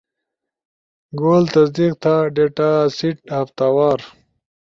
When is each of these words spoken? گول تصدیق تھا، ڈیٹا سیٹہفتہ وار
گول 1.19 1.43
تصدیق 1.53 1.93
تھا، 2.01 2.15
ڈیٹا 2.35 2.69
سیٹہفتہ 2.97 3.67
وار 3.75 3.99